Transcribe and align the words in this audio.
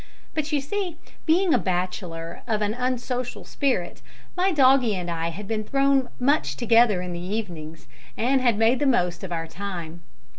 But, 0.33 0.51
you 0.51 0.61
see, 0.61 0.97
being 1.27 1.53
a 1.53 1.59
bachelor 1.59 2.41
of 2.47 2.63
an 2.63 2.73
unsocial 2.73 3.45
spirit, 3.45 4.01
my 4.35 4.51
doggie 4.51 4.95
and 4.95 5.11
I 5.11 5.29
had 5.29 5.47
been 5.47 5.63
thrown 5.63 6.09
much 6.19 6.55
together 6.55 7.03
in 7.03 7.13
the 7.13 7.19
evenings, 7.19 7.85
and 8.17 8.41
had 8.41 8.57
made 8.57 8.79
the 8.79 8.87
most 8.87 9.23
of 9.23 9.31
our 9.31 9.45
time. 9.45 10.01